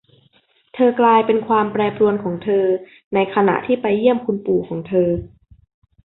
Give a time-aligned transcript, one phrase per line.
[0.73, 2.65] เธอกลายเป็นความแปรปรวนของเธอ
[3.13, 5.09] ในขณะที่ไปเยี่ยมคุณปู่ของเธอ